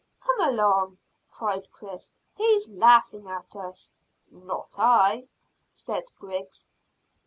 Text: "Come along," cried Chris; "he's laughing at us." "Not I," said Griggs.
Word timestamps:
"Come 0.19 0.41
along," 0.41 0.97
cried 1.29 1.69
Chris; 1.69 2.11
"he's 2.35 2.67
laughing 2.69 3.27
at 3.27 3.55
us." 3.55 3.93
"Not 4.31 4.77
I," 4.79 5.27
said 5.71 6.05
Griggs. 6.17 6.65